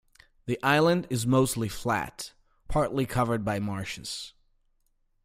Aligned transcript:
The 0.47 0.59
island 0.63 1.05
is 1.11 1.27
mostly 1.27 1.69
flat, 1.69 2.33
partly 2.67 3.05
covered 3.05 3.45
by 3.45 3.59
marshes. 3.59 4.33